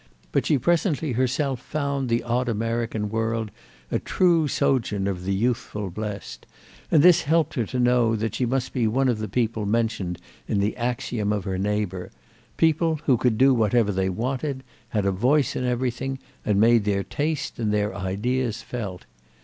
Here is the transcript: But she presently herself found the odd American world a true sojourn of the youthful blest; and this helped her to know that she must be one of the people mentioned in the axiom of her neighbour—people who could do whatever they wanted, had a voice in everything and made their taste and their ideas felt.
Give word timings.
But 0.31 0.47
she 0.47 0.57
presently 0.57 1.11
herself 1.11 1.59
found 1.61 2.09
the 2.09 2.23
odd 2.23 2.49
American 2.49 3.07
world 3.11 3.51
a 3.91 3.99
true 3.99 4.47
sojourn 4.47 5.05
of 5.05 5.25
the 5.25 5.35
youthful 5.35 5.91
blest; 5.91 6.47
and 6.89 7.03
this 7.03 7.21
helped 7.21 7.53
her 7.53 7.67
to 7.67 7.77
know 7.79 8.15
that 8.15 8.33
she 8.33 8.47
must 8.47 8.73
be 8.73 8.87
one 8.87 9.07
of 9.09 9.19
the 9.19 9.27
people 9.27 9.67
mentioned 9.67 10.17
in 10.47 10.59
the 10.59 10.75
axiom 10.75 11.31
of 11.31 11.43
her 11.43 11.59
neighbour—people 11.59 12.99
who 13.05 13.15
could 13.15 13.37
do 13.37 13.53
whatever 13.53 13.91
they 13.91 14.09
wanted, 14.09 14.63
had 14.89 15.05
a 15.05 15.11
voice 15.11 15.55
in 15.55 15.65
everything 15.65 16.17
and 16.43 16.59
made 16.59 16.83
their 16.85 17.03
taste 17.03 17.59
and 17.59 17.71
their 17.71 17.93
ideas 17.93 18.63
felt. 18.63 19.05